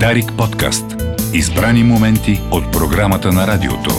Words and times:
Дарик 0.00 0.32
подкаст. 0.38 0.84
Избрани 1.34 1.84
моменти 1.84 2.40
от 2.50 2.72
програмата 2.72 3.32
на 3.32 3.46
радиото. 3.46 3.90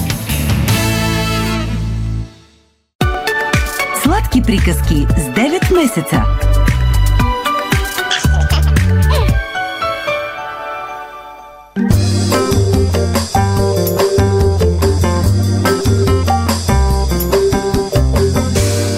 Сладки 4.03 4.42
приказки 4.42 4.95
с 5.17 5.21
9 5.21 5.73
месеца. 5.73 6.23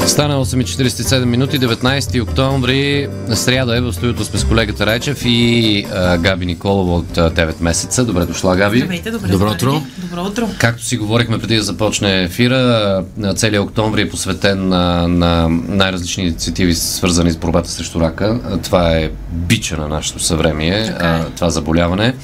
Стана 0.07 0.45
8.47 0.45 1.25
минути, 1.25 1.59
19 1.59 2.23
октомври, 2.23 3.09
сряда 3.33 3.77
е 3.77 3.81
в 3.81 3.93
студиото 3.93 4.25
сме 4.25 4.39
с 4.39 4.45
колегата 4.45 4.85
Райчев 4.85 5.21
и 5.25 5.85
а, 5.93 6.17
Габи 6.17 6.45
Николова 6.45 6.95
от 6.95 7.18
а, 7.18 7.32
9 7.32 7.61
месеца. 7.61 8.05
Добре 8.05 8.25
дошла, 8.25 8.55
Габи. 8.55 8.77
Здравейте, 8.77 9.11
добре. 9.11 9.27
Добро 9.27 9.51
утро. 9.51 9.82
Добро 9.97 10.23
утро. 10.23 10.49
Както 10.59 10.83
си 10.83 10.97
говорихме 10.97 11.39
преди 11.39 11.55
да 11.55 11.63
започне 11.63 12.23
ефира, 12.23 13.04
целият 13.35 13.65
октомври 13.65 14.01
е 14.01 14.09
посветен 14.09 14.68
на, 14.68 15.07
на 15.07 15.49
най-различни 15.49 16.24
инициативи, 16.24 16.75
свързани 16.75 17.32
с 17.32 17.37
борбата 17.37 17.69
срещу 17.69 17.99
рака. 17.99 18.39
Това 18.63 18.97
е 18.97 19.10
бича 19.32 19.77
на 19.77 19.87
нашето 19.87 20.19
съвремие, 20.19 20.77
е. 20.77 20.93
а, 20.99 21.25
това 21.35 21.49
заболяване 21.49 22.15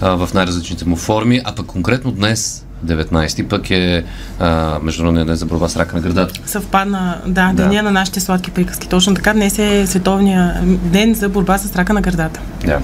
а, 0.00 0.10
в 0.10 0.34
най-различните 0.34 0.88
му 0.88 0.96
форми, 0.96 1.40
а 1.44 1.54
пък 1.54 1.66
конкретно 1.66 2.12
днес 2.12 2.64
19 2.86 3.48
пък 3.48 3.70
е 3.70 4.04
а, 4.38 4.78
Международния 4.82 5.24
ден 5.24 5.36
за 5.36 5.46
борба 5.46 5.68
с 5.68 5.76
рака 5.76 5.96
на 5.96 6.02
гърдата. 6.02 6.34
Съвпадна, 6.46 7.20
да, 7.26 7.52
Да. 7.54 7.62
деня 7.68 7.82
на 7.82 7.90
нашите 7.90 8.20
сладки 8.20 8.50
приказки. 8.50 8.88
Точно 8.88 9.14
така, 9.14 9.32
днес 9.32 9.58
е 9.58 9.86
световния 9.86 10.60
ден 10.64 11.14
за 11.14 11.28
борба 11.28 11.58
с 11.58 11.76
рака 11.76 11.92
на 11.92 12.00
гърдата. 12.00 12.40
Да. 12.66 12.78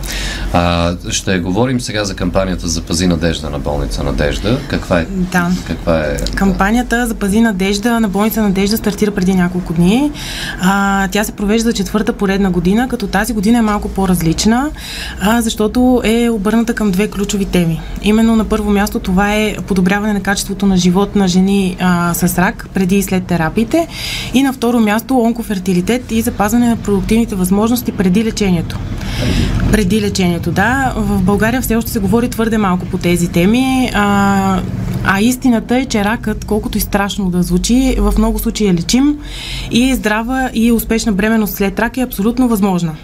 А, 0.53 0.95
ще 1.11 1.39
говорим 1.39 1.81
сега 1.81 2.05
за 2.05 2.15
кампанията 2.17 2.69
за 2.69 2.83
пази 2.83 3.07
надежда 3.07 3.51
на 3.51 3.59
болница 3.59 4.03
Надежда. 4.03 4.59
Каква 4.69 5.01
е? 5.01 5.07
Да. 5.11 5.51
Каква 5.67 6.01
е? 6.01 6.17
Кампанията 6.35 7.07
за 7.07 7.15
пази 7.15 7.41
надежда 7.41 8.01
на 8.01 8.09
болница 8.09 8.43
Надежда 8.43 8.77
стартира 8.77 9.11
преди 9.11 9.35
няколко 9.35 9.73
дни. 9.73 10.13
А, 10.61 11.09
тя 11.09 11.25
се 11.25 11.33
провежда 11.33 11.71
за 11.71 11.73
четвърта 11.73 12.13
поредна 12.13 12.51
година, 12.51 12.89
като 12.89 13.07
тази 13.07 13.33
година 13.33 13.59
е 13.59 13.63
малко 13.63 13.89
по-различна, 13.89 14.71
а, 15.21 15.41
защото 15.43 16.01
е 16.05 16.31
обърната 16.31 16.75
към 16.75 16.91
две 16.91 17.09
ключови 17.11 17.45
теми. 17.45 17.81
Именно 18.03 18.37
на 18.37 18.45
първо 18.45 18.71
място 18.71 19.01
това 19.01 19.35
е 19.35 19.57
подобряване 19.67 19.86
на 19.91 20.21
качеството 20.23 20.67
на 20.67 20.77
живот 20.77 21.17
на 21.17 21.29
жени 21.29 21.77
а, 21.81 22.15
с 22.15 22.39
рак 22.39 22.69
преди 22.75 22.99
и 22.99 23.03
след 23.03 23.27
терапиите 23.27 23.89
и 24.35 24.43
на 24.43 24.53
второ 24.53 24.81
място 24.81 25.21
онкофертилитет 25.21 26.13
и 26.13 26.23
запазване 26.23 26.69
на 26.69 26.77
продуктивните 26.77 27.35
възможности 27.35 27.93
преди 27.93 28.25
лечението. 28.25 28.79
Преди 29.73 30.01
лечението, 30.01 30.53
да. 30.53 30.93
В 30.97 31.23
България 31.23 31.63
все 31.63 31.77
още 31.77 31.91
се 31.91 31.99
говори 31.99 32.29
твърде 32.29 32.59
малко 32.59 32.87
по 32.87 32.99
тези 32.99 33.29
теми. 33.29 33.91
А, 33.95 34.61
а 35.05 35.21
истината 35.21 35.77
е, 35.77 35.85
че 35.85 36.05
ракът, 36.05 36.45
колкото 36.45 36.79
и 36.79 36.81
страшно 36.81 37.31
да 37.31 37.43
звучи, 37.43 37.97
в 37.99 38.15
много 38.19 38.39
случаи 38.39 38.69
е 38.69 38.75
лечим 38.75 39.19
и 39.71 39.95
здрава 39.95 40.51
и 40.55 40.73
успешна 40.73 41.13
бременност 41.13 41.55
след 41.55 41.81
рак 41.81 41.97
е 41.97 42.01
абсолютно 42.01 42.49
възможна. 42.49 42.95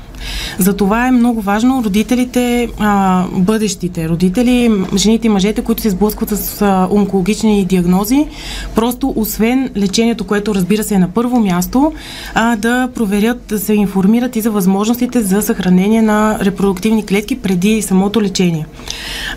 Затова 0.58 1.06
е 1.06 1.10
много 1.10 1.40
важно 1.40 1.82
родителите, 1.84 2.68
а, 2.78 3.24
бъдещите 3.32 4.08
родители, 4.08 4.70
жените 4.96 5.26
и 5.26 5.30
мъжете, 5.30 5.62
които 5.62 5.82
се 5.82 5.90
сблъскват 5.90 6.30
с 6.30 6.62
а, 6.62 6.88
онкологични 6.90 7.64
диагнози, 7.64 8.26
просто 8.74 9.12
освен 9.16 9.70
лечението, 9.76 10.24
което 10.24 10.54
разбира 10.54 10.84
се 10.84 10.94
е 10.94 10.98
на 10.98 11.08
първо 11.08 11.40
място, 11.40 11.92
а, 12.34 12.56
да 12.56 12.88
проверят, 12.94 13.42
да 13.48 13.58
се 13.58 13.74
информират 13.74 14.36
и 14.36 14.40
за 14.40 14.50
възможностите 14.50 15.20
за 15.20 15.42
съхранение 15.42 16.02
на 16.02 16.38
репродуктивни 16.40 17.06
клетки 17.06 17.38
преди 17.38 17.82
самото 17.82 18.22
лечение. 18.22 18.66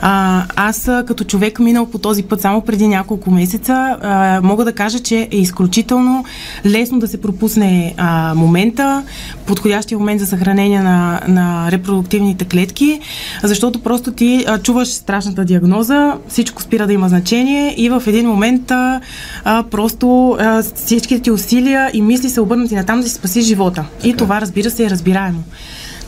А, 0.02 0.44
аз 0.56 0.90
като 1.08 1.24
човек 1.24 1.60
минал 1.60 1.86
по 1.86 1.98
този 1.98 2.24
път 2.24 2.42
само 2.42 2.62
преди 2.62 2.88
няколко 2.88 3.32
месеца, 3.32 3.98
а, 4.02 4.42
мога 4.44 4.66
да 4.66 4.74
кажа, 4.74 5.00
че 5.00 5.28
е 5.32 5.38
изключително 5.38 6.26
лесно 6.66 7.00
да 7.00 7.08
се 7.08 7.22
пропусне 7.22 7.94
а, 7.98 8.34
момента, 8.36 9.04
подходящия 9.46 9.98
момент 9.98 10.20
за 10.20 10.28
съхранение 10.28 10.75
на, 10.84 11.22
на 11.28 11.72
репродуктивните 11.72 12.46
клетки, 12.46 13.00
защото 13.44 13.80
просто 13.80 14.12
ти 14.12 14.46
а, 14.48 14.60
чуваш 14.60 14.88
страшната 14.88 15.46
диагноза, 15.46 16.14
всичко 16.28 16.62
спира 16.62 16.88
да 16.88 16.94
има 16.94 17.10
значение 17.10 17.76
и 17.78 17.90
в 17.90 18.04
един 18.08 18.28
момент 18.28 18.72
а, 18.72 19.02
а, 19.44 19.64
просто 19.64 20.38
а, 20.40 20.64
всичките 20.64 21.22
ти 21.22 21.32
усилия 21.32 21.92
и 21.94 22.02
мисли 22.02 22.30
се 22.30 22.42
обърнати 22.42 22.76
на 22.76 22.86
там 22.86 23.02
да 23.02 23.08
си 23.08 23.16
спаси 23.16 23.42
живота. 23.42 23.86
И 24.04 24.14
това 24.14 24.42
разбира 24.42 24.70
се 24.70 24.86
е 24.86 24.90
разбираемо. 24.90 25.44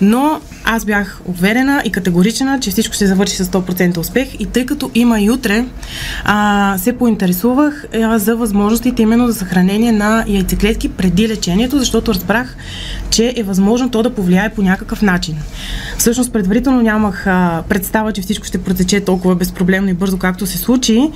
Но 0.01 0.39
аз 0.69 0.85
бях 0.85 1.21
уверена 1.25 1.81
и 1.85 1.91
категорична, 1.91 2.59
че 2.59 2.71
всичко 2.71 2.93
ще 2.93 3.07
завърши 3.07 3.35
с 3.35 3.45
100% 3.45 3.97
успех 3.97 4.27
и 4.39 4.45
тъй 4.45 4.65
като 4.65 4.91
има 4.95 5.21
и 5.21 5.31
утре, 5.31 5.65
а, 6.23 6.77
се 6.77 6.97
поинтересувах 6.97 7.85
а, 7.95 8.19
за 8.19 8.35
възможностите 8.35 9.01
именно 9.01 9.27
за 9.27 9.33
съхранение 9.33 9.91
на 9.91 10.25
яйцеклетки 10.27 10.89
преди 10.89 11.29
лечението, 11.29 11.79
защото 11.79 12.13
разбрах, 12.13 12.55
че 13.09 13.33
е 13.37 13.43
възможно 13.43 13.89
то 13.89 14.03
да 14.03 14.09
повлияе 14.09 14.49
по 14.49 14.61
някакъв 14.61 15.01
начин. 15.01 15.35
Всъщност 15.97 16.33
предварително 16.33 16.81
нямах 16.81 17.27
а, 17.27 17.63
представа, 17.69 18.13
че 18.13 18.21
всичко 18.21 18.45
ще 18.45 18.57
протече 18.57 18.99
толкова 18.99 19.35
безпроблемно 19.35 19.89
и 19.89 19.93
бързо, 19.93 20.17
както 20.17 20.45
се 20.45 20.57
случи, 20.57 21.11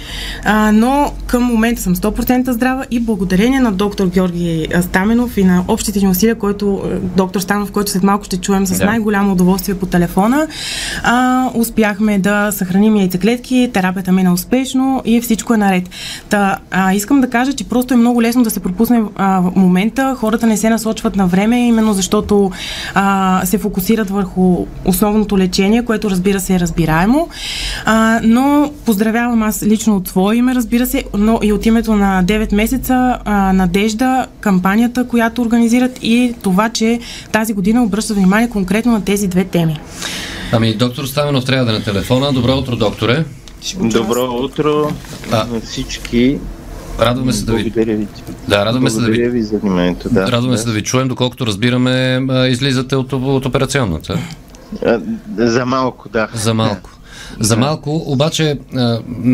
а, 0.46 0.72
но 0.72 1.14
към 1.28 1.44
момента 1.44 1.82
съм 1.82 1.96
100% 1.96 2.52
здрава 2.52 2.86
и 2.92 3.00
благодарение 3.00 3.60
на 3.60 3.72
доктор 3.72 4.08
Георги 4.08 4.68
Стаменов 4.82 5.38
и 5.38 5.44
на 5.44 5.64
общите 5.68 6.00
ни 6.00 6.08
усилия, 6.08 6.36
който 6.36 6.82
доктор 7.16 7.40
Стаменов, 7.40 7.72
който 7.72 7.92
след 7.92 8.04
малко 8.04 8.26
ще 8.26 8.38
чуем 8.38 8.66
с 8.66 8.78
Да. 8.78 8.86
най-голямо 8.86 9.36
удоволствие 9.42 9.76
по 9.76 9.86
телефона, 9.86 10.48
а, 11.04 11.50
успяхме 11.54 12.20
да 12.20 12.52
съхраним 12.52 12.96
яйцеклетки, 12.96 13.70
терапията 13.74 14.12
мина 14.12 14.34
успешно 14.34 15.02
и 15.06 15.22
всичко 15.22 15.54
е 15.54 15.58
наред. 15.58 15.90
Та, 16.30 16.58
а, 16.72 16.94
искам 16.94 17.22
да 17.22 17.30
кажа, 17.30 17.54
че 17.54 17.64
просто 17.64 17.94
е 17.94 17.98
много 17.98 18.22
лесно 18.22 18.44
да 18.44 18.50
се 18.50 18.60
пропусне 18.60 19.04
а, 19.16 19.40
в 19.40 19.52
момента. 19.56 20.16
Хората 20.20 20.48
не 20.48 20.58
се 20.58 20.70
насочват 20.70 21.16
на 21.16 21.28
време, 21.28 21.68
именно 21.68 21.94
защото 21.94 22.52
а, 22.94 23.42
се 23.46 23.58
фокусират 23.58 24.10
върху 24.10 24.66
основното 24.86 25.38
лечение, 25.38 25.86
което 25.86 26.10
разбира 26.10 26.40
се 26.40 26.56
е 26.56 26.60
разбираемо. 26.60 27.28
А, 27.86 28.20
но 28.24 28.72
поздравявам 28.86 29.44
аз 29.44 29.64
лично 29.64 29.96
от 29.96 30.08
свое 30.08 30.36
име, 30.36 30.56
разбира 30.56 30.86
се, 30.86 31.04
но 31.18 31.40
и 31.44 31.54
от 31.54 31.66
името 31.66 31.96
на 31.96 32.24
9 32.24 32.56
месеца 32.56 33.18
а, 33.26 33.54
Надежда, 33.54 34.26
кампанията, 34.40 35.08
която 35.08 35.42
организират 35.42 36.00
и 36.02 36.34
това, 36.42 36.70
че 36.70 37.00
тази 37.32 37.54
година 37.54 37.84
обръща 37.84 38.14
внимание 38.14 38.50
конкретно 38.50 38.92
на 38.92 39.04
тези 39.04 39.28
две 39.32 39.44
теми. 39.44 39.80
Ами, 40.52 40.74
доктор 40.74 41.06
Стаменов 41.06 41.46
трябва 41.46 41.66
да 41.66 41.72
е 41.72 41.74
на 41.74 41.84
телефона. 41.84 42.34
Добро 42.34 42.58
утро, 42.58 42.76
докторе. 42.76 43.26
Добро 43.76 44.24
утро 44.24 44.92
А. 45.32 45.46
на 45.46 45.62
всички. 45.62 46.40
Радваме 47.00 47.34
се 47.34 47.46
да 47.46 47.54
ви... 47.54 47.64
Ви. 47.76 48.08
Да, 48.48 48.66
радваме 48.66 48.90
се 48.90 49.02
да 49.02 49.08
ви... 49.08 49.30
ви 49.30 49.44
за 49.44 49.58
вниманието. 49.58 50.10
Да. 50.10 50.32
Радваме 50.32 50.58
се 50.58 50.66
да 50.66 50.72
ви 50.72 50.84
чуем, 50.84 51.08
доколкото 51.08 51.48
разбираме, 51.48 52.22
излизате 52.50 52.96
от, 52.96 53.14
от 53.14 53.46
операционната. 53.46 54.20
За 55.38 55.66
малко, 55.66 56.10
да. 56.10 56.28
За 56.34 56.54
малко. 56.54 56.90
За 57.40 57.58
малко, 57.58 58.04
обаче, 58.06 58.60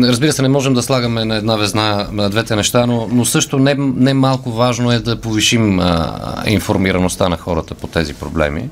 разбира 0.02 0.32
се, 0.32 0.42
не 0.42 0.48
можем 0.48 0.74
да 0.74 0.82
слагаме 0.82 1.24
на 1.24 1.36
една 1.36 1.56
везна 1.56 2.06
двете 2.30 2.56
неща, 2.56 2.86
но, 2.86 3.08
но 3.12 3.24
също 3.24 3.58
не, 3.58 3.74
не 3.78 4.14
малко 4.14 4.50
важно 4.50 4.92
е 4.92 4.98
да 4.98 5.20
повишим 5.20 5.80
а, 5.80 6.12
информираността 6.46 7.28
на 7.28 7.36
хората 7.36 7.74
по 7.74 7.86
тези 7.86 8.14
проблеми. 8.14 8.68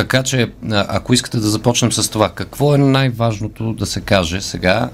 Така 0.00 0.22
че, 0.22 0.50
ако 0.70 1.12
искате 1.12 1.36
да 1.36 1.46
започнем 1.46 1.92
с 1.92 2.10
това, 2.10 2.28
какво 2.28 2.74
е 2.74 2.78
най-важното 2.78 3.72
да 3.72 3.86
се 3.86 4.00
каже 4.00 4.40
сега 4.40 4.88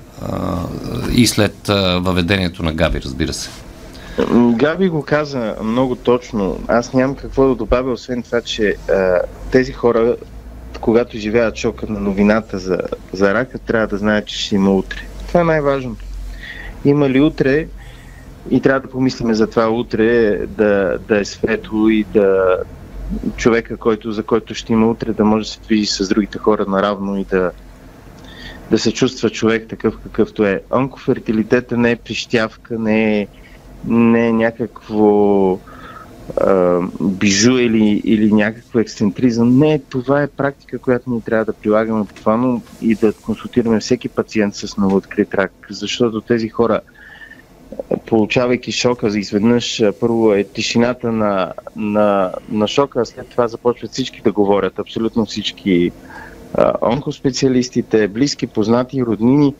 и 1.14 1.26
след 1.26 1.54
въведението 2.00 2.62
на 2.62 2.72
Габи, 2.72 3.00
разбира 3.00 3.32
се? 3.32 3.50
Габи 4.32 4.88
го 4.88 5.02
каза 5.02 5.54
много 5.62 5.96
точно. 5.96 6.58
Аз 6.68 6.92
нямам 6.92 7.16
какво 7.16 7.48
да 7.48 7.54
добавя, 7.54 7.92
освен 7.92 8.22
това, 8.22 8.40
че 8.40 8.76
тези 9.50 9.72
хора, 9.72 10.16
когато 10.80 11.18
живеят 11.18 11.56
шока 11.56 11.86
на 11.88 12.00
новината 12.00 12.58
за, 12.58 12.78
за 13.12 13.34
рака, 13.34 13.58
трябва 13.58 13.86
да 13.86 13.98
знаят, 13.98 14.26
че 14.26 14.38
ще 14.38 14.54
има 14.54 14.70
утре. 14.70 14.98
Това 15.28 15.40
е 15.40 15.44
най-важното. 15.44 16.04
Има 16.84 17.10
ли 17.10 17.20
утре 17.20 17.66
и 18.50 18.60
трябва 18.60 18.80
да 18.80 18.90
помислиме 18.90 19.34
за 19.34 19.46
това 19.46 19.68
утре 19.68 20.38
да, 20.46 20.98
да 21.08 21.20
е 21.20 21.24
светло 21.24 21.88
и 21.88 22.04
да 22.04 22.56
човека, 23.36 23.76
който, 23.76 24.12
за 24.12 24.22
който 24.22 24.54
ще 24.54 24.72
има 24.72 24.90
утре, 24.90 25.12
да 25.12 25.24
може 25.24 25.44
да 25.44 25.52
се 25.52 25.60
движи 25.60 25.86
с 25.86 26.08
другите 26.08 26.38
хора 26.38 26.64
наравно 26.68 27.18
и 27.18 27.24
да, 27.24 27.50
да 28.70 28.78
се 28.78 28.92
чувства 28.92 29.30
човек 29.30 29.68
такъв 29.68 29.98
какъвто 30.02 30.44
е. 30.44 30.62
Онкофертилитета 30.70 31.76
не 31.76 31.90
е 31.90 31.96
прищявка, 31.96 32.78
не 32.78 33.20
е, 33.20 33.26
не 33.86 34.28
е 34.28 34.32
някакво 34.32 35.58
а, 36.40 36.80
бижу 37.00 37.58
или, 37.58 38.02
или 38.04 38.32
някакво 38.32 38.78
ексцентризъм. 38.78 39.58
Не, 39.58 39.78
това 39.78 40.22
е 40.22 40.26
практика, 40.26 40.78
която 40.78 41.10
ние 41.10 41.20
трябва 41.20 41.44
да 41.44 41.52
прилагаме 41.52 42.04
буквално 42.04 42.62
и 42.82 42.94
да 42.94 43.12
консултираме 43.12 43.80
всеки 43.80 44.08
пациент 44.08 44.54
с 44.54 44.76
новооткрит 44.76 45.34
рак, 45.34 45.52
защото 45.70 46.20
тези 46.20 46.48
хора 46.48 46.80
получавайки 48.06 48.72
шока 48.72 49.10
за 49.10 49.18
изведнъж, 49.18 49.82
първо 50.00 50.32
е 50.32 50.44
тишината 50.44 51.12
на, 51.12 51.52
на, 51.76 52.32
на 52.48 52.68
шока, 52.68 53.00
а 53.00 53.04
след 53.04 53.28
това 53.28 53.48
започват 53.48 53.90
всички 53.90 54.22
да 54.22 54.32
говорят, 54.32 54.78
абсолютно 54.78 55.26
всички 55.26 55.92
а, 56.54 56.72
онкоспециалистите, 56.82 58.08
близки, 58.08 58.46
познати, 58.46 59.02
роднини, 59.02 59.54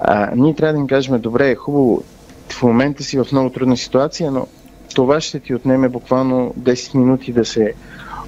а, 0.00 0.30
ние 0.36 0.54
трябва 0.54 0.72
да 0.72 0.78
им 0.78 0.86
кажем, 0.86 1.20
добре, 1.20 1.50
е 1.50 1.54
хубаво, 1.54 2.02
в 2.48 2.62
момента 2.62 3.02
си 3.02 3.18
в 3.18 3.26
много 3.32 3.50
трудна 3.50 3.76
ситуация, 3.76 4.30
но 4.30 4.46
това 4.94 5.20
ще 5.20 5.40
ти 5.40 5.54
отнеме 5.54 5.88
буквално 5.88 6.54
10 6.58 6.94
минути 6.94 7.32
да 7.32 7.44
се 7.44 7.72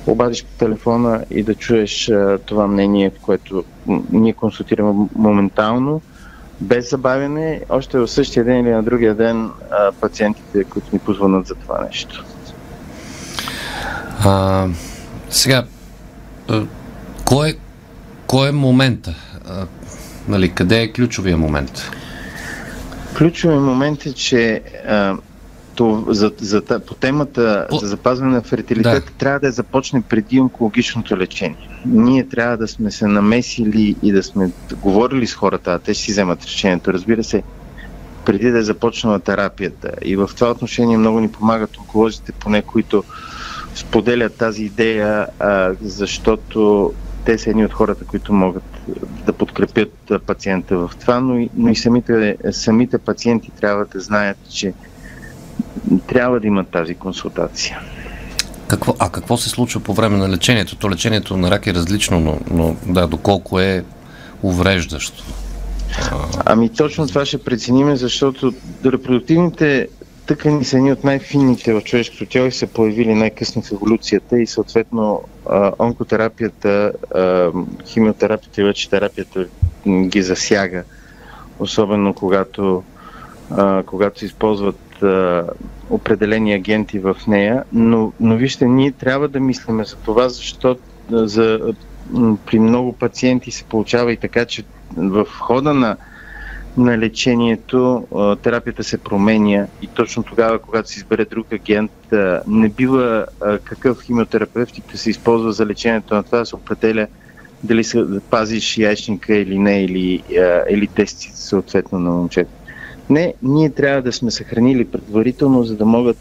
обадиш 0.07 0.45
по 0.45 0.59
телефона 0.59 1.25
и 1.31 1.43
да 1.43 1.55
чуеш 1.55 2.09
а, 2.09 2.39
това 2.47 2.67
мнение, 2.67 3.11
което 3.23 3.65
ние 4.13 4.33
консултираме 4.33 5.09
моментално, 5.15 6.01
без 6.61 6.91
забавяне, 6.91 7.61
още 7.69 7.99
в 7.99 8.09
същия 8.09 8.45
ден 8.45 8.61
или 8.61 8.71
на 8.71 8.83
другия 8.83 9.15
ден 9.15 9.51
а, 9.71 9.93
пациентите, 9.93 10.65
които 10.65 10.89
ни 10.93 10.99
позвонят 10.99 11.47
за 11.47 11.55
това 11.55 11.81
нещо. 11.85 12.25
А, 14.25 14.67
сега, 15.31 15.65
кой 17.25 17.49
е, 17.49 17.55
кой 18.27 18.49
е 18.49 18.53
момента? 18.53 19.15
А, 19.49 19.67
нали, 20.29 20.53
къде 20.53 20.83
е 20.83 20.93
ключовия 20.93 21.37
момент? 21.37 21.91
Ключовият 23.17 23.63
момент 23.63 24.07
е, 24.07 24.13
че 24.13 24.63
а, 24.89 25.17
то, 25.75 26.05
за, 26.09 26.33
за, 26.39 26.63
по 26.87 26.95
темата 26.95 27.67
По... 27.71 27.79
за 27.79 27.87
запазване 27.87 28.33
на 28.33 28.43
фертилитет 28.43 29.05
да. 29.05 29.13
трябва 29.19 29.41
да 29.41 29.53
започне 29.53 30.03
преди 30.03 30.41
онкологичното 30.41 31.17
лечение. 31.17 31.69
Ние 31.87 32.29
трябва 32.29 32.57
да 32.57 32.69
сме 32.69 32.91
се 32.91 33.07
намесили 33.07 33.97
и 34.03 34.13
да 34.13 34.23
сме 34.23 34.51
говорили 34.73 35.27
с 35.27 35.35
хората, 35.35 35.73
а 35.73 35.79
те 35.79 35.95
ще 35.95 36.05
си 36.05 36.11
вземат 36.13 36.45
решението. 36.45 36.93
Разбира 36.93 37.25
се, 37.25 37.43
преди 38.25 38.51
да 38.51 38.59
е 38.59 38.63
започнала 38.63 39.21
терапията. 39.21 39.91
И 40.05 40.17
в 40.17 40.31
това 40.37 40.51
отношение 40.51 40.99
много 40.99 41.21
ни 41.21 41.33
помагат 41.33 41.79
онколозите, 41.79 42.33
поне 42.33 42.63
които 42.63 43.05
споделят 43.75 44.37
тази 44.37 44.65
идея, 44.65 45.27
а, 45.39 45.75
защото 45.81 46.93
те 47.25 47.39
са 47.39 47.51
едни 47.51 47.65
от 47.65 47.73
хората, 47.73 48.05
които 48.05 48.33
могат 48.33 48.65
да 49.27 49.33
подкрепят 49.33 49.93
пациента 50.27 50.79
в 50.79 50.91
това, 51.01 51.21
но 51.21 51.39
и, 51.39 51.51
но 51.57 51.71
и 51.71 51.77
самите, 51.77 52.37
самите 52.53 52.99
пациенти 52.99 53.51
трябва 53.51 53.87
да 53.87 54.01
знаят, 54.01 54.39
че 54.51 54.75
трябва 56.07 56.41
да 56.41 56.47
имат 56.47 56.69
тази 56.69 56.95
консултация. 56.95 57.81
Какво, 58.69 58.95
а 58.99 59.11
какво 59.11 59.37
се 59.37 59.49
случва 59.49 59.81
по 59.81 59.95
време 59.95 60.17
на 60.17 60.29
лечението? 60.29 60.77
То 60.77 60.91
лечението 60.91 61.37
на 61.37 61.51
рак 61.51 61.67
е 61.67 61.75
различно, 61.75 62.21
но, 62.21 62.39
но 62.51 62.77
да, 62.87 63.07
доколко 63.07 63.61
е 63.61 63.85
увреждащо? 64.43 65.25
Ами 66.45 66.69
точно 66.69 67.07
това 67.07 67.25
ще 67.25 67.39
прецениме, 67.39 67.97
защото 67.97 68.53
репродуктивните 68.85 69.89
тъкани 70.27 70.65
са 70.65 70.77
едни 70.77 70.93
от 70.93 71.05
най-финните 71.05 71.75
в 71.75 71.81
човешкото 71.81 72.27
тяло 72.27 72.47
и 72.47 72.53
са 72.53 72.67
появили 72.67 73.15
най-късно 73.15 73.63
в 73.63 73.73
еволюцията 73.73 74.41
и 74.41 74.47
съответно 74.47 75.23
онкотерапията, 75.79 76.93
химиотерапията 77.87 78.61
и 78.61 78.65
вече 78.65 78.91
терапията 78.91 79.47
ги 79.89 80.23
засяга, 80.23 80.83
особено 81.59 82.15
когато, 82.15 82.83
когато 83.87 84.19
се 84.19 84.27
използват 84.27 84.86
определени 85.91 86.55
агенти 86.55 86.99
в 86.99 87.17
нея. 87.29 87.65
Но, 87.73 88.13
но 88.21 88.37
вижте, 88.37 88.67
ние 88.67 88.93
трябва 88.93 89.29
да 89.29 89.41
мислиме 89.41 89.85
за 89.85 89.97
това, 89.97 90.29
защото 90.29 90.81
за, 91.11 91.75
при 92.47 92.59
много 92.59 92.93
пациенти 92.93 93.51
се 93.51 93.65
получава 93.65 94.13
и 94.13 94.17
така, 94.17 94.45
че 94.45 94.65
в 94.97 95.27
хода 95.31 95.75
на 95.75 95.97
на 96.77 96.99
лечението 96.99 98.07
терапията 98.43 98.85
се 98.85 98.99
променя 98.99 99.67
и 99.83 99.87
точно 99.87 100.23
тогава, 100.23 100.59
когато 100.59 100.91
се 100.91 100.99
избере 100.99 101.25
друг 101.25 101.53
агент, 101.53 101.93
не 102.47 102.69
бива 102.69 103.27
какъв 103.65 104.03
химиотерапевтик 104.03 104.85
се 104.95 105.11
използва 105.11 105.53
за 105.53 105.67
лечението 105.67 106.15
на 106.15 106.23
това, 106.23 106.39
да 106.39 106.47
се 106.47 106.57
определя 106.57 107.07
дали 107.63 107.85
се 107.85 108.03
да 108.03 108.21
пазиш 108.21 108.79
яйчника 108.79 109.35
или 109.35 109.59
не, 109.59 109.85
или, 109.85 110.23
или 110.71 110.87
тестите 110.87 111.37
съответно 111.37 111.99
на 111.99 112.11
момчета. 112.11 112.51
Не, 113.11 113.35
ние 113.43 113.71
трябва 113.71 114.03
да 114.03 114.13
сме 114.13 114.31
съхранили 114.31 114.85
предварително, 114.85 115.65
за 115.65 115.77
да 115.77 115.85
могат 115.87 116.17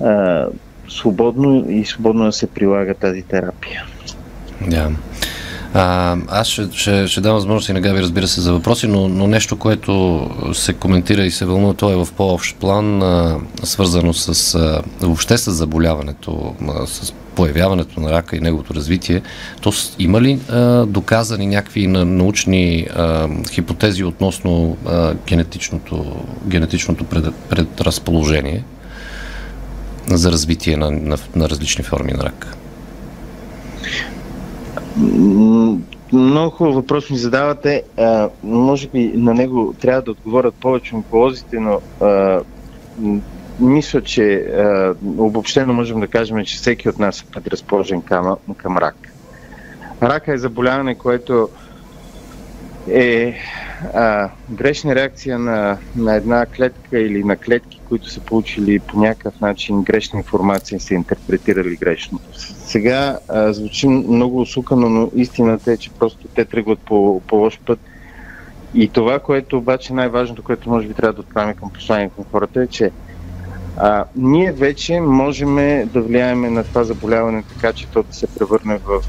а, 0.00 0.46
свободно 0.88 1.70
и 1.70 1.84
свободно 1.84 2.24
да 2.24 2.32
се 2.32 2.46
прилага 2.46 2.94
тази 2.94 3.22
терапия. 3.22 3.84
Да. 4.60 4.66
Yeah. 4.66 4.92
Аз 5.74 6.48
ще, 6.48 6.68
ще, 6.72 7.08
ще 7.08 7.20
дам 7.20 7.34
възможност 7.34 7.68
и 7.68 7.72
на 7.72 7.80
Габи, 7.80 8.00
разбира 8.00 8.28
се, 8.28 8.40
за 8.40 8.52
въпроси, 8.52 8.86
но, 8.86 9.08
но 9.08 9.26
нещо, 9.26 9.56
което 9.56 10.26
се 10.52 10.72
коментира 10.72 11.24
и 11.24 11.30
се 11.30 11.44
вълнува, 11.44 11.74
то 11.74 11.90
е 11.90 11.96
в 11.96 12.08
по-общ 12.16 12.56
план, 12.56 13.02
а, 13.02 13.38
свързано 13.62 14.12
с 14.14 14.54
а, 14.54 14.82
въобще 15.00 15.38
с 15.38 15.52
заболяването, 15.52 16.54
а, 16.68 16.86
с 16.86 17.12
появяването 17.34 18.00
на 18.00 18.12
рака 18.12 18.36
и 18.36 18.40
неговото 18.40 18.74
развитие. 18.74 19.22
То 19.60 19.72
има 19.98 20.20
ли 20.20 20.40
а, 20.48 20.86
доказани 20.86 21.46
някакви 21.46 21.86
научни 21.86 22.86
а, 22.96 23.28
хипотези 23.50 24.04
относно 24.04 24.76
а, 24.86 25.14
генетичното, 25.26 26.16
генетичното 26.46 27.04
пред, 27.04 27.34
предразположение 27.48 28.64
за 30.06 30.32
развитие 30.32 30.76
на, 30.76 30.90
на, 30.90 31.16
на 31.36 31.48
различни 31.48 31.84
форми 31.84 32.12
на 32.12 32.24
рак? 32.24 32.56
Много 36.12 36.50
хубав 36.50 36.74
въпрос 36.74 37.10
ми 37.10 37.16
задавате. 37.16 37.82
А, 37.98 38.30
може 38.42 38.88
би 38.88 39.12
на 39.14 39.34
него 39.34 39.74
трябва 39.80 40.02
да 40.02 40.10
отговорят 40.10 40.54
повече 40.54 40.94
онколозите, 40.94 41.56
но 41.60 41.80
а, 42.00 42.40
мисля, 43.60 44.02
че 44.02 44.34
а, 44.34 44.94
обобщено 45.18 45.72
можем 45.72 46.00
да 46.00 46.08
кажем, 46.08 46.44
че 46.44 46.56
всеки 46.56 46.88
от 46.88 46.98
нас 46.98 47.20
е 47.20 47.30
предразположен 47.32 48.02
към, 48.02 48.36
към 48.56 48.78
рак. 48.78 48.96
Рака 50.02 50.32
е 50.32 50.38
заболяване, 50.38 50.94
което 50.94 51.48
е 52.88 53.34
а, 53.94 54.30
грешна 54.50 54.94
реакция 54.94 55.38
на, 55.38 55.78
на 55.96 56.14
една 56.14 56.46
клетка 56.46 57.00
или 57.00 57.24
на 57.24 57.36
клетки, 57.36 57.80
които 57.88 58.10
са 58.10 58.20
получили 58.20 58.80
по 58.80 58.98
някакъв 58.98 59.40
начин 59.40 59.82
грешна 59.82 60.18
информация 60.18 60.76
и 60.76 60.80
са 60.80 60.94
интерпретирали 60.94 61.76
грешно. 61.76 62.20
Сега 62.66 63.18
а, 63.28 63.52
звучи 63.52 63.88
много 63.88 64.40
усукано, 64.40 64.88
но 64.88 65.10
истината 65.14 65.72
е, 65.72 65.76
че 65.76 65.90
просто 65.90 66.28
те 66.34 66.44
тръгват 66.44 66.78
по, 66.78 67.22
по 67.26 67.36
лош 67.36 67.60
път. 67.66 67.78
И 68.74 68.88
това, 68.88 69.18
което 69.18 69.58
обаче 69.58 69.92
най-важното, 69.92 70.42
което 70.42 70.70
може 70.70 70.88
би 70.88 70.94
трябва 70.94 71.12
да 71.12 71.20
отправим 71.20 71.54
към 71.54 71.70
послание 71.70 72.10
към 72.16 72.24
хората 72.32 72.62
е, 72.62 72.66
че 72.66 72.90
а, 73.76 74.04
ние 74.16 74.52
вече 74.52 75.00
можем 75.00 75.56
да 75.92 76.00
влияем 76.00 76.54
на 76.54 76.64
това 76.64 76.84
заболяване 76.84 77.42
така, 77.54 77.72
че 77.72 77.86
то 77.86 78.02
да 78.02 78.14
се 78.14 78.26
превърне 78.26 78.78
в, 78.84 79.02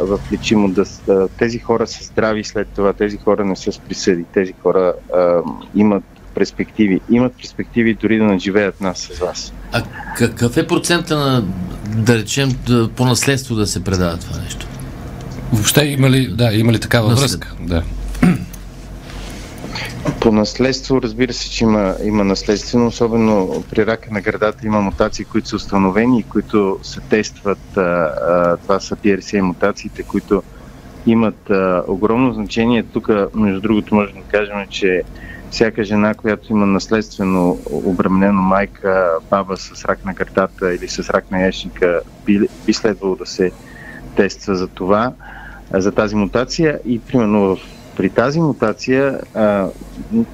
в 0.00 0.20
лечимо. 0.32 0.68
Да, 0.68 0.84
тези 1.28 1.58
хора 1.58 1.86
са 1.86 2.04
здрави 2.04 2.44
след 2.44 2.68
това, 2.68 2.92
тези 2.92 3.16
хора 3.16 3.44
не 3.44 3.56
са 3.56 3.72
с 3.72 3.78
присъди, 3.78 4.24
тези 4.34 4.54
хора 4.62 4.92
а, 5.14 5.40
имат 5.74 6.04
перспективи. 6.34 7.00
Имат 7.10 7.32
перспективи 7.36 7.94
дори 7.94 8.18
да 8.18 8.24
наживеят 8.24 8.80
нас 8.80 8.98
с 8.98 9.18
вас. 9.18 9.52
А 9.72 9.82
какъв 10.16 10.56
е 10.56 10.66
процента 10.66 11.16
на, 11.16 11.44
да 11.96 12.18
речем, 12.18 12.52
по 12.96 13.04
наследство 13.04 13.54
да 13.54 13.66
се 13.66 13.84
предава 13.84 14.16
това 14.16 14.38
нещо? 14.42 14.66
Въобще 15.52 15.84
има 15.84 16.10
ли, 16.10 16.28
да, 16.34 16.52
има 16.52 16.72
ли 16.72 16.80
такава 16.80 17.08
Наслед... 17.08 17.30
връзка? 17.30 17.54
Да. 17.60 17.82
По 20.26 20.32
наследство, 20.32 21.02
разбира 21.02 21.32
се, 21.32 21.50
че 21.50 21.64
има, 21.64 21.94
има 22.04 22.24
наследствено, 22.24 22.86
особено 22.86 23.64
при 23.70 23.86
рака 23.86 24.08
на 24.10 24.20
градата 24.20 24.66
има 24.66 24.80
мутации, 24.80 25.24
които 25.24 25.48
са 25.48 25.56
установени 25.56 26.20
и 26.20 26.22
които 26.22 26.78
се 26.82 27.00
тестват. 27.00 27.76
А, 27.76 27.80
а, 27.80 28.56
това 28.56 28.80
са 28.80 28.96
PRCA 28.96 29.40
мутациите, 29.40 30.02
които 30.02 30.42
имат 31.06 31.50
а, 31.50 31.84
огромно 31.88 32.32
значение. 32.32 32.82
Тук, 32.82 33.08
между 33.34 33.60
другото, 33.60 33.94
можем 33.94 34.16
да 34.16 34.38
кажем, 34.38 34.56
че 34.70 35.02
всяка 35.50 35.84
жена, 35.84 36.14
която 36.14 36.52
има 36.52 36.66
наследствено 36.66 37.58
обременено 37.70 38.42
майка, 38.42 39.10
баба 39.30 39.56
с 39.56 39.84
рак 39.84 40.04
на 40.04 40.14
гърдата 40.14 40.74
или 40.74 40.88
с 40.88 41.10
рак 41.10 41.30
на 41.30 41.40
яшника, 41.40 42.00
би, 42.24 42.40
би 42.66 42.72
следвало 42.72 43.16
да 43.16 43.26
се 43.26 43.52
тества 44.16 44.54
за 44.54 44.68
това, 44.68 45.12
за 45.72 45.92
тази 45.92 46.16
мутация 46.16 46.80
и 46.84 46.98
примерно 47.00 47.56
в 47.56 47.75
при 47.96 48.10
тази 48.10 48.40
мутация 48.40 49.20
а, 49.34 49.68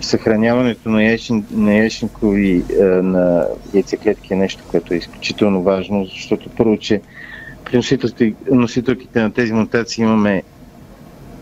съхраняването 0.01 0.89
на, 0.89 1.05
яйчин, 1.05 1.45
на 1.51 1.75
яйчникови 1.75 2.65
а, 2.81 2.85
на 2.85 3.47
яйцеклетки 3.75 4.35
е 4.35 4.37
нещо, 4.37 4.65
което 4.71 4.95
е 4.95 4.97
изключително 4.97 5.63
важно, 5.63 6.05
защото 6.05 6.51
първо, 6.57 6.77
че 6.77 7.01
при 7.65 7.81
носителките 8.51 9.23
на 9.23 9.33
тези 9.33 9.53
мутации 9.53 10.03
имаме 10.03 10.43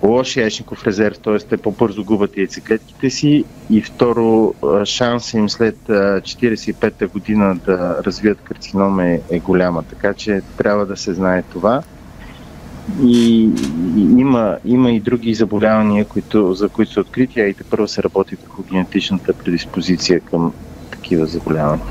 лош 0.03 0.37
яйчников 0.37 0.87
резерв, 0.87 1.19
т.е. 1.19 1.39
те 1.39 1.57
по-бързо 1.57 2.05
губят 2.05 2.37
яйцеклетките 2.37 3.11
си 3.11 3.45
и 3.71 3.83
второ 3.83 4.55
шанса 4.85 5.39
им 5.39 5.49
след 5.49 5.77
45-та 5.89 7.07
година 7.07 7.57
да 7.67 8.03
развият 8.07 8.41
карцином 8.41 9.01
е, 9.01 9.21
е 9.31 9.39
голяма, 9.39 9.83
така 9.83 10.15
че 10.15 10.43
трябва 10.57 10.87
да 10.87 10.97
се 10.97 11.15
знае 11.15 11.43
това. 11.43 11.83
И, 13.03 13.51
и 13.97 14.01
има, 14.19 14.57
има 14.65 14.91
и 14.91 15.01
други 15.01 15.35
заболявания, 15.35 16.05
които, 16.05 16.55
за 16.55 16.69
които 16.69 16.93
са 16.93 17.01
открити, 17.01 17.41
а 17.41 17.45
и 17.45 17.55
те 17.55 17.65
първо 17.65 17.89
се 17.89 18.03
работи 18.03 18.37
върху 18.37 18.63
генетичната 18.63 19.33
предиспозиция 19.33 20.21
към 20.21 20.53
такива 20.91 21.27
заболявания. 21.27 21.87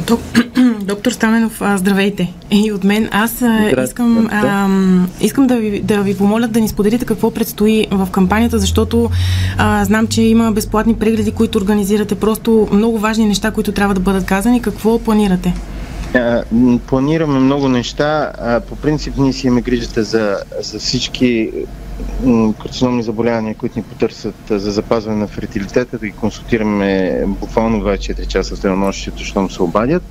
Доктор 0.80 1.12
Стаменов, 1.12 1.62
здравейте. 1.76 2.32
И 2.50 2.72
от 2.72 2.84
мен 2.84 3.08
аз 3.12 3.44
искам, 3.84 4.28
а, 4.32 4.68
искам 5.20 5.46
да, 5.46 5.56
ви, 5.56 5.80
да 5.80 6.02
ви 6.02 6.16
помоля 6.16 6.48
да 6.48 6.60
ни 6.60 6.68
споделите 6.68 7.04
какво 7.04 7.30
предстои 7.30 7.86
в 7.90 8.08
кампанията, 8.10 8.58
защото 8.58 9.10
а, 9.58 9.84
знам, 9.84 10.06
че 10.06 10.22
има 10.22 10.52
безплатни 10.52 10.94
прегледи, 10.94 11.32
които 11.32 11.58
организирате. 11.58 12.14
Просто 12.14 12.68
много 12.72 12.98
важни 12.98 13.26
неща, 13.26 13.50
които 13.50 13.72
трябва 13.72 13.94
да 13.94 14.00
бъдат 14.00 14.26
казани. 14.26 14.62
Какво 14.62 14.98
планирате? 14.98 15.54
Планираме 16.86 17.38
много 17.38 17.68
неща. 17.68 18.32
По 18.68 18.76
принцип 18.76 19.14
ние 19.18 19.32
си 19.32 19.46
имаме 19.46 19.62
грижата 19.62 20.04
за, 20.04 20.36
за 20.60 20.78
всички 20.78 21.52
карциномни 22.62 23.02
заболявания, 23.02 23.54
които 23.54 23.78
ни 23.78 23.82
потърсят 23.82 24.34
за 24.48 24.70
запазване 24.70 25.18
на 25.18 25.26
фертилитета, 25.28 25.98
да 25.98 26.06
ги 26.06 26.12
консултираме 26.12 27.20
буквално 27.26 27.84
24 27.84 28.26
часа 28.26 28.56
в 28.56 28.60
денонощието, 28.60 29.24
щом 29.24 29.50
се 29.50 29.62
обадят. 29.62 30.02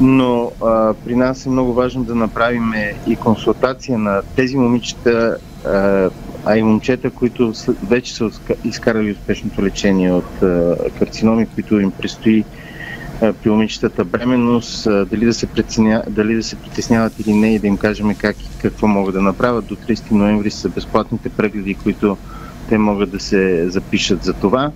Но 0.00 0.52
а, 0.64 0.94
при 0.94 1.16
нас 1.16 1.46
е 1.46 1.50
много 1.50 1.74
важно 1.74 2.04
да 2.04 2.14
направим 2.14 2.72
и 3.06 3.16
консултация 3.16 3.98
на 3.98 4.22
тези 4.36 4.56
момичета, 4.56 5.36
а, 5.64 6.10
а 6.44 6.56
и 6.56 6.62
момчета, 6.62 7.10
които 7.10 7.52
вече 7.88 8.14
са 8.14 8.30
изкарали 8.64 9.12
успешното 9.12 9.62
лечение 9.62 10.12
от 10.12 10.42
а, 10.42 10.76
карциноми, 10.98 11.46
които 11.46 11.80
им 11.80 11.90
предстои 11.90 12.44
при 13.20 13.50
момичетата 13.50 14.04
бременност, 14.04 14.84
дали 14.84 15.24
да, 15.24 15.34
се 15.34 15.46
преценя, 15.46 16.02
дали 16.08 16.34
да 16.34 16.42
се 16.42 16.56
притесняват 16.56 17.18
или 17.18 17.32
не 17.32 17.54
и 17.54 17.58
да 17.58 17.66
им 17.66 17.76
кажем 17.76 18.14
как 18.14 18.42
и 18.42 18.48
какво 18.58 18.86
могат 18.86 19.14
да 19.14 19.22
направят. 19.22 19.66
До 19.66 19.76
30 19.76 20.10
ноември 20.10 20.50
са 20.50 20.68
безплатните 20.68 21.28
прегледи, 21.28 21.74
които 21.74 22.16
те 22.68 22.78
могат 22.78 23.10
да 23.10 23.20
се 23.20 23.68
запишат 23.70 24.22
за 24.22 24.32
това. 24.32 24.72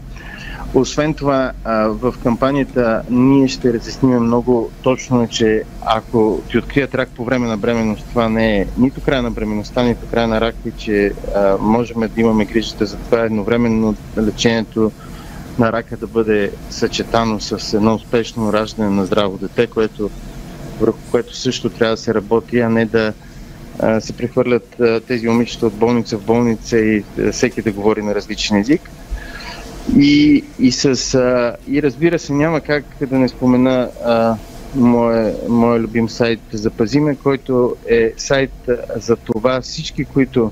Освен 0.74 1.14
това, 1.14 1.52
в 1.88 2.14
кампанията 2.22 3.02
ние 3.10 3.48
ще 3.48 3.72
разясним 3.72 4.18
много 4.18 4.70
точно, 4.82 5.28
че 5.28 5.62
ако 5.86 6.42
ти 6.50 6.58
открият 6.58 6.94
рак 6.94 7.08
по 7.08 7.24
време 7.24 7.46
на 7.46 7.56
бременност, 7.56 8.06
това 8.08 8.28
не 8.28 8.60
е 8.60 8.66
нито 8.78 9.00
края 9.00 9.22
на 9.22 9.30
бременността, 9.30 9.82
нито 9.82 10.06
края 10.10 10.28
на 10.28 10.40
рак, 10.40 10.54
и 10.66 10.70
че 10.78 11.12
можем 11.60 12.00
да 12.00 12.20
имаме 12.20 12.44
грижата 12.44 12.86
за 12.86 12.96
това 12.96 13.20
едновременно 13.20 13.94
лечението 14.18 14.92
на 15.58 15.73
рака 15.73 15.96
да 15.96 16.06
бъде 16.06 16.50
съчетано 16.70 17.40
с 17.40 17.75
едно 17.75 17.94
успешно 17.94 18.52
раждане 18.52 18.90
на 18.90 19.06
здраво 19.06 19.38
дете, 19.38 19.66
което, 19.66 20.11
върху 20.80 20.99
което 21.11 21.37
също 21.37 21.70
трябва 21.70 21.96
да 21.96 22.02
се 22.02 22.14
работи, 22.14 22.61
а 22.61 22.68
не 22.68 22.84
да 22.84 23.12
се 24.00 24.12
прехвърлят 24.12 24.76
тези 25.06 25.28
момичета 25.28 25.66
от 25.66 25.75
болница 25.75 26.18
в 26.18 26.25
болница 26.25 26.78
и 26.78 27.04
всеки 27.32 27.62
да 27.62 27.73
говори 27.73 28.02
на 28.02 28.14
различен 28.14 28.56
език. 28.56 28.90
И, 29.99 30.44
и, 30.58 30.73
с, 30.73 30.87
и 31.68 31.82
разбира 31.82 32.18
се, 32.18 32.32
няма 32.32 32.61
как 32.61 32.84
да 33.11 33.18
не 33.18 33.28
спомена 33.28 33.90
а, 34.04 34.37
моя 35.49 35.78
любим 35.80 36.08
сайт 36.08 36.40
Запазиме, 36.52 37.16
който 37.16 37.76
е 37.87 38.12
сайт 38.16 38.52
за 38.96 39.16
това 39.16 39.61
всички, 39.61 40.04
които, 40.04 40.50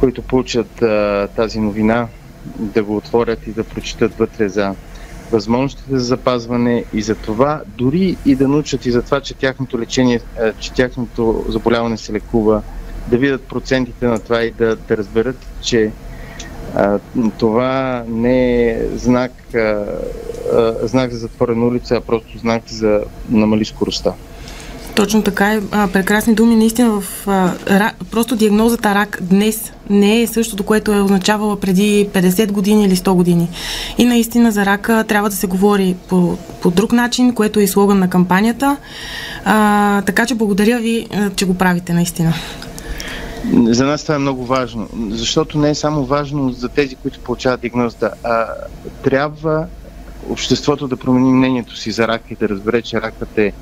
които 0.00 0.22
получат 0.22 0.82
а, 0.82 1.28
тази 1.36 1.60
новина, 1.60 2.08
да 2.56 2.82
го 2.82 2.96
отворят 2.96 3.46
и 3.46 3.50
да 3.50 3.64
прочитат 3.64 4.14
вътре 4.14 4.48
за 4.48 4.74
възможностите 5.32 5.98
за 5.98 6.04
запазване 6.04 6.84
и 6.94 7.02
за 7.02 7.14
това, 7.14 7.62
дори 7.66 8.16
и 8.26 8.34
да 8.34 8.48
научат 8.48 8.86
и 8.86 8.90
за 8.90 9.02
това, 9.02 9.20
че 9.20 9.34
тяхното 9.34 9.78
лечение, 9.78 10.20
е, 10.40 10.52
че 10.52 10.72
тяхното 10.72 11.44
заболяване 11.48 11.96
се 11.96 12.12
лекува, 12.12 12.62
да 13.08 13.18
видят 13.18 13.42
процентите 13.42 14.06
на 14.06 14.18
това 14.18 14.42
и 14.42 14.50
да, 14.50 14.76
да 14.76 14.96
разберат, 14.96 15.46
че 15.60 15.92
а, 16.74 16.98
това 17.38 18.04
не 18.08 18.68
е 18.70 18.88
знак, 18.94 19.32
а, 19.54 19.58
а, 19.58 20.74
знак 20.82 21.10
за 21.10 21.18
затворена 21.18 21.66
улица, 21.66 21.96
а 21.96 22.00
просто 22.00 22.38
знак 22.38 22.62
за 22.66 23.04
намали 23.30 23.64
скоростта. 23.64 24.12
Точно 24.94 25.22
така 25.22 25.52
е. 25.52 25.60
Прекрасни 25.92 26.34
думи. 26.34 26.56
Наистина 26.56 27.00
в 27.00 27.28
а, 27.28 27.92
просто 28.10 28.36
диагнозата 28.36 28.94
рак 28.94 29.18
днес 29.22 29.72
не 29.90 30.22
е 30.22 30.26
същото, 30.26 30.64
което 30.64 30.92
е 30.92 31.00
означавала 31.00 31.60
преди 31.60 32.08
50 32.12 32.52
години 32.52 32.84
или 32.84 32.96
100 32.96 33.12
години. 33.12 33.48
И 33.98 34.04
наистина 34.04 34.52
за 34.52 34.66
рака 34.66 35.04
трябва 35.08 35.30
да 35.30 35.36
се 35.36 35.46
говори 35.46 35.96
по, 36.08 36.36
по 36.62 36.70
друг 36.70 36.92
начин, 36.92 37.34
което 37.34 37.60
е 37.60 37.62
и 37.62 37.68
слоган 37.68 37.98
на 37.98 38.10
кампанията. 38.10 38.76
А, 39.44 40.02
така 40.02 40.26
че 40.26 40.34
благодаря 40.34 40.78
ви, 40.78 41.08
че 41.36 41.44
го 41.44 41.54
правите 41.54 41.92
наистина. 41.92 42.34
За 43.52 43.86
нас 43.86 44.02
това 44.02 44.14
е 44.14 44.18
много 44.18 44.46
важно, 44.46 44.88
защото 45.10 45.58
не 45.58 45.70
е 45.70 45.74
само 45.74 46.04
важно 46.04 46.50
за 46.50 46.68
тези, 46.68 46.94
които 46.94 47.20
получават 47.20 47.60
диагнозата, 47.60 48.10
а 48.24 48.46
трябва 49.02 49.66
обществото 50.30 50.88
да 50.88 50.96
промени 50.96 51.32
мнението 51.32 51.76
си 51.76 51.90
за 51.90 52.08
рака 52.08 52.24
и 52.30 52.36
да 52.36 52.48
разбере, 52.48 52.82
че 52.82 53.00
ракът 53.00 53.38
е 53.38 53.52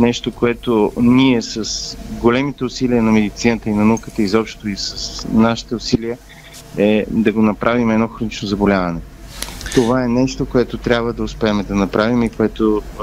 нещо, 0.00 0.32
което 0.32 0.92
ние 0.96 1.42
с 1.42 1.96
големите 2.10 2.64
усилия 2.64 3.02
на 3.02 3.12
медицината 3.12 3.70
и 3.70 3.72
на 3.72 3.84
науката 3.84 4.22
изобщо 4.22 4.68
и 4.68 4.76
с 4.76 5.26
нашите 5.32 5.74
усилия 5.74 6.18
е 6.76 7.04
да 7.10 7.32
го 7.32 7.42
направим 7.42 7.90
едно 7.90 8.08
хронично 8.08 8.48
заболяване. 8.48 9.00
Това 9.74 10.04
е 10.04 10.08
нещо, 10.08 10.46
което 10.46 10.78
трябва 10.78 11.12
да 11.12 11.22
успеем 11.22 11.64
да 11.68 11.74
направим 11.74 12.22
и 12.22 12.30
което 12.30 12.82
е, 12.82 13.02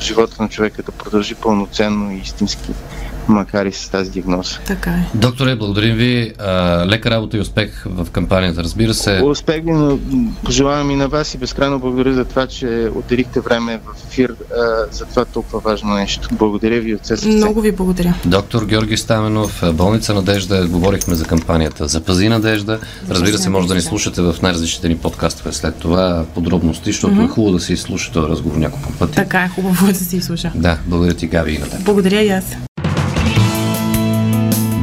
живота 0.00 0.42
на 0.42 0.48
човека 0.48 0.82
да 0.82 0.92
продължи 0.92 1.34
пълноценно 1.34 2.12
и 2.12 2.18
истински 2.18 2.72
макар 3.30 3.66
и 3.66 3.72
с 3.72 3.88
тази 3.88 4.10
диагноза. 4.10 4.58
Така 4.66 4.90
е. 4.90 5.06
Докторе, 5.14 5.56
благодарим 5.56 5.96
ви. 5.96 6.32
лека 6.86 7.10
работа 7.10 7.36
и 7.36 7.40
успех 7.40 7.84
в 7.86 8.06
кампанията, 8.12 8.64
разбира 8.64 8.94
се. 8.94 9.22
Успех 9.24 9.64
ви, 9.64 9.72
но 9.72 9.98
пожелавам 10.44 10.90
и 10.90 10.96
на 10.96 11.08
вас 11.08 11.34
и 11.34 11.38
безкрайно 11.38 11.78
благодаря 11.78 12.14
за 12.14 12.24
това, 12.24 12.46
че 12.46 12.90
отделихте 12.94 13.40
време 13.40 13.80
в 13.86 14.04
ефир 14.08 14.34
за 14.90 15.04
това 15.04 15.24
толкова 15.24 15.60
важно 15.60 15.94
нещо. 15.94 16.28
Благодаря 16.32 16.80
ви 16.80 16.94
от 16.94 17.06
сърце. 17.06 17.28
Много 17.28 17.60
ви 17.60 17.72
благодаря. 17.72 18.14
Доктор 18.24 18.64
Георги 18.64 18.96
Стаменов, 18.96 19.62
болница 19.74 20.14
Надежда, 20.14 20.68
говорихме 20.68 21.14
за 21.14 21.24
кампанията 21.24 21.88
за 21.88 22.00
Пази 22.00 22.28
Надежда. 22.28 22.78
Разбира 23.10 23.38
се, 23.38 23.50
може 23.50 23.68
да 23.68 23.74
ни 23.74 23.80
слушате 23.80 24.22
в 24.22 24.36
най-различните 24.42 24.88
ни 24.88 24.98
подкастове 24.98 25.52
след 25.52 25.76
това 25.76 26.24
подробности, 26.34 26.92
защото 26.92 27.14
mm-hmm. 27.14 27.24
е 27.24 27.28
хубаво 27.28 27.52
да 27.52 27.60
се 27.60 27.72
изслуша 27.72 28.12
този 28.12 28.28
разговор 28.28 28.56
няколко 28.56 28.92
пъти. 28.92 29.14
Така 29.14 29.38
е, 29.38 29.48
хубаво 29.48 29.86
да 29.86 29.94
се 29.94 30.16
изслуша. 30.16 30.52
Да, 30.54 30.78
благодаря 30.86 31.14
ти, 31.16 31.26
Габи. 31.26 31.60
Благодаря 31.84 32.22
и 32.22 32.28
аз. 32.28 32.69